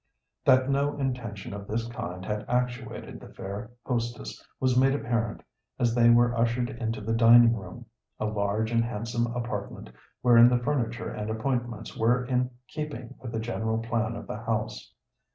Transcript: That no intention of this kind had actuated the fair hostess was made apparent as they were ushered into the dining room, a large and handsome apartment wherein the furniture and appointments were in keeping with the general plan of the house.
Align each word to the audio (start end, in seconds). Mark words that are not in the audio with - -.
That 0.45 0.67
no 0.67 0.97
intention 0.97 1.53
of 1.53 1.67
this 1.67 1.87
kind 1.89 2.25
had 2.25 2.49
actuated 2.49 3.19
the 3.19 3.29
fair 3.31 3.69
hostess 3.85 4.43
was 4.59 4.75
made 4.75 4.95
apparent 4.95 5.43
as 5.77 5.93
they 5.93 6.09
were 6.09 6.35
ushered 6.35 6.71
into 6.71 7.01
the 7.01 7.13
dining 7.13 7.55
room, 7.55 7.85
a 8.19 8.25
large 8.25 8.71
and 8.71 8.83
handsome 8.83 9.27
apartment 9.35 9.91
wherein 10.23 10.49
the 10.49 10.57
furniture 10.57 11.11
and 11.11 11.29
appointments 11.29 11.95
were 11.95 12.25
in 12.25 12.49
keeping 12.67 13.13
with 13.19 13.31
the 13.31 13.39
general 13.39 13.77
plan 13.77 14.15
of 14.15 14.25
the 14.25 14.37
house. 14.37 14.91